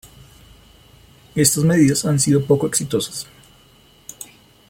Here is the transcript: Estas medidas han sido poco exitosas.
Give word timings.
Estas 1.35 1.63
medidas 1.63 2.05
han 2.05 2.19
sido 2.19 2.43
poco 2.43 2.65
exitosas. 2.65 3.27